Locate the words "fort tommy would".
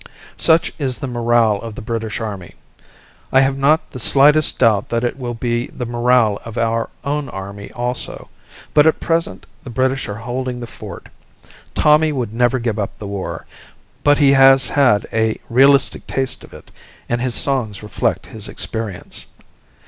10.65-12.33